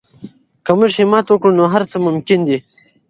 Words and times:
که 0.65 0.71
موږ 0.77 0.91
همت 0.99 1.25
وکړو 1.29 1.57
نو 1.59 1.63
هر 1.73 1.83
څه 1.91 1.97
ممکن 2.07 2.39
دي. 2.47 2.57